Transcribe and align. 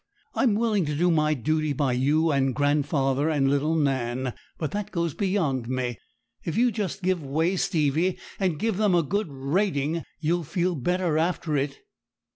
I'm 0.33 0.55
willing 0.55 0.85
to 0.85 0.95
do 0.95 1.11
my 1.11 1.35
duty 1.35 1.73
by 1.73 1.93
you 1.93 2.31
and 2.31 2.55
grandfather 2.55 3.29
and 3.29 3.47
little 3.47 3.75
Nan; 3.75 4.33
but 4.57 4.71
that 4.71 4.89
goes 4.89 5.13
beyond 5.13 5.69
me. 5.69 5.99
If 6.43 6.57
you'd 6.57 6.73
just 6.73 7.03
give 7.03 7.23
way, 7.23 7.55
Stevie, 7.55 8.17
and 8.39 8.57
give 8.57 8.77
them 8.77 8.95
a 8.95 9.03
good 9.03 9.27
rating, 9.31 10.03
you'd 10.19 10.47
feel 10.47 10.73
better 10.73 11.19
after 11.19 11.55
it.' 11.55 11.81